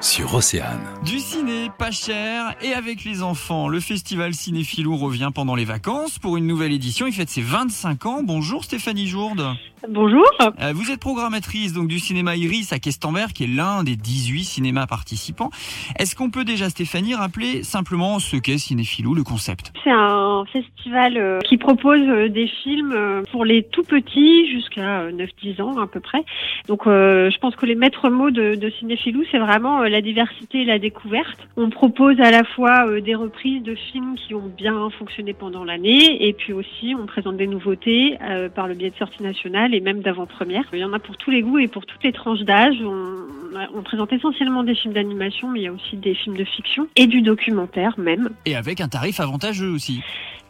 [0.00, 0.80] sur Océane.
[1.04, 3.68] Du ciné pas cher et avec les enfants.
[3.68, 7.06] Le festival Cinéphilou revient pendant les vacances pour une nouvelle édition.
[7.06, 8.22] Il fête ses 25 ans.
[8.22, 9.44] Bonjour Stéphanie Jourde.
[9.88, 10.26] Bonjour.
[10.40, 14.44] Euh, vous êtes programmatrice donc du cinéma Iris à Questembert, qui est l'un des 18
[14.44, 15.48] cinémas participants.
[15.98, 19.72] Est-ce qu'on peut déjà, Stéphanie, rappeler simplement ce qu'est Cinéphilou, le concept?
[19.82, 25.12] C'est un festival euh, qui propose euh, des films pour les tout petits jusqu'à euh,
[25.12, 26.24] 9-10 ans à peu près.
[26.68, 30.62] Donc euh, je pense que les maîtres mots de, de Cinéphilou, c'est vraiment la diversité
[30.62, 31.38] et la découverte.
[31.56, 35.64] On propose à la fois euh, des reprises de films qui ont bien fonctionné pendant
[35.64, 39.74] l'année et puis aussi on présente des nouveautés euh, par le biais de sorties nationales
[39.74, 40.64] et même d'avant-première.
[40.72, 42.76] Il y en a pour tous les goûts et pour toutes les tranches d'âge.
[42.82, 43.20] On,
[43.74, 46.88] on présente essentiellement des films d'animation, mais il y a aussi des films de fiction
[46.96, 48.30] et du documentaire même.
[48.46, 50.00] Et avec un tarif avantageux aussi.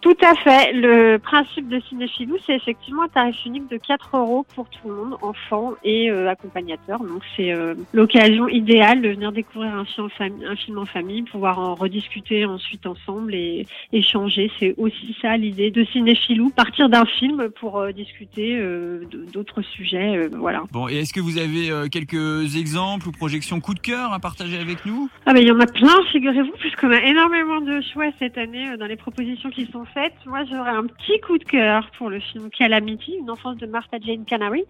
[0.01, 0.73] Tout à fait.
[0.73, 4.95] Le principe de Cinéphilou, c'est effectivement un tarif unique de 4 euros pour tout le
[4.95, 7.01] monde, enfants et euh, accompagnateurs.
[7.01, 10.87] Donc c'est euh, l'occasion idéale de venir découvrir un film, en famille, un film en
[10.87, 14.51] famille, pouvoir en rediscuter ensuite ensemble et échanger.
[14.59, 20.29] C'est aussi ça l'idée de Cinéphilou, partir d'un film pour euh, discuter euh, d'autres sujets.
[20.29, 20.63] voilà.
[20.73, 24.59] Bon, et est-ce que vous avez quelques exemples ou projections coup de cœur à partager
[24.59, 25.11] avec nous?
[25.27, 28.77] Ah ben il y en a plein, figurez-vous, puisqu'on a énormément de choix cette année
[28.79, 30.15] dans les propositions qui sont faites.
[30.27, 33.99] Moi, j'aurais un petit coup de cœur pour le film Calamity, une enfance de Martha
[34.01, 34.65] Jane Canary,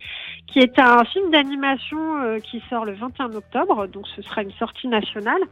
[0.47, 4.53] qui est un film d'animation euh, qui sort le 21 octobre, donc ce sera une
[4.53, 5.43] sortie nationale,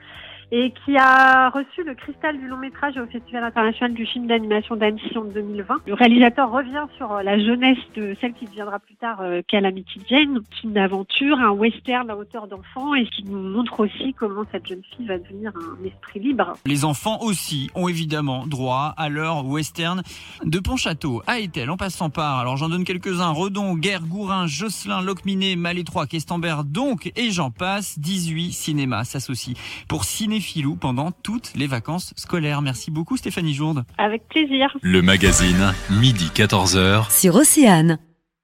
[0.50, 4.77] et qui a reçu le cristal du long métrage au Festival international du film d'animation
[4.77, 5.75] d'Annecy en 2020.
[5.86, 10.00] Le réalisateur revient sur euh, la jeunesse de celle qui deviendra plus tard euh, Calamity
[10.08, 14.66] Jane, film d'aventure, un western à hauteur d'enfant, et qui nous montre aussi comment cette
[14.66, 16.55] jeune fille va devenir un esprit libre.
[16.66, 20.03] Les enfants aussi ont évidemment droit à leur western
[20.45, 25.03] de Pontchâteau à Etel en passant par, alors j'en donne quelques-uns, Redon, Guerre, Gourin, Josselin,
[25.03, 29.55] Locminé, Malétroit, Questembert donc, et j'en passe, 18 cinémas s'associent
[29.89, 32.62] pour Cinéphilou pendant toutes les vacances scolaires.
[32.62, 33.84] Merci beaucoup Stéphanie Jourde.
[33.98, 34.77] Avec plaisir.
[34.81, 37.11] Le magazine, midi 14h.
[37.11, 37.99] sur Océane.